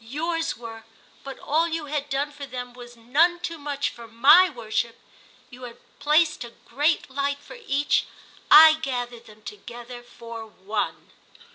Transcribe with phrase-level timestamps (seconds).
[0.03, 0.83] Yours were,
[1.23, 4.97] but all you had done for them was none too much for my worship!
[5.51, 11.11] You had placed a great light for Each—I gathered them together for One!"